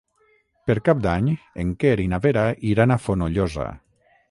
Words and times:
Per 0.71 0.75
Cap 0.89 1.03
d'Any 1.03 1.27
en 1.65 1.75
Quer 1.85 1.93
i 2.05 2.09
na 2.15 2.21
Vera 2.25 2.47
iran 2.73 2.95
a 2.95 3.01
Fonollosa. 3.05 3.71